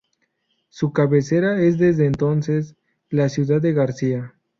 [0.69, 2.75] Su cabecera es desde entonces
[3.11, 4.33] la ciudad de García.